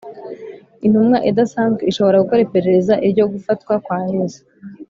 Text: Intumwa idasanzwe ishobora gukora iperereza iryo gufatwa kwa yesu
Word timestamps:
Intumwa 0.85 1.17
idasanzwe 1.29 1.81
ishobora 1.91 2.21
gukora 2.23 2.45
iperereza 2.47 2.93
iryo 3.07 3.23
gufatwa 3.33 3.73
kwa 3.85 3.99
yesu 4.13 4.41